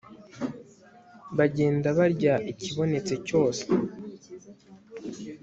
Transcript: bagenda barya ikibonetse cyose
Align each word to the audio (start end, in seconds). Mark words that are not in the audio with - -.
bagenda 1.37 1.87
barya 1.97 2.33
ikibonetse 2.51 3.13
cyose 3.27 3.63